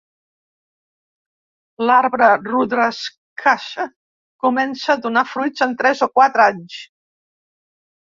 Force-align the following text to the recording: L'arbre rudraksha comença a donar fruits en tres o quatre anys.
L'arbre 1.89 2.31
rudraksha 2.47 3.87
comença 4.49 4.91
a 4.97 4.99
donar 5.07 5.27
fruits 5.37 5.69
en 5.71 5.81
tres 5.85 6.05
o 6.11 6.13
quatre 6.21 6.51
anys. 6.51 6.85